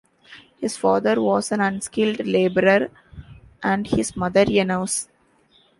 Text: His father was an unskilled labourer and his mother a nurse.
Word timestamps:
His 0.57 0.75
father 0.77 1.21
was 1.21 1.51
an 1.51 1.61
unskilled 1.61 2.25
labourer 2.25 2.89
and 3.61 3.85
his 3.85 4.15
mother 4.17 4.45
a 4.49 4.63
nurse. 4.63 5.07